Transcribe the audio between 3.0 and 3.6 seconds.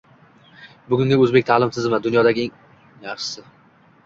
yaxshsi!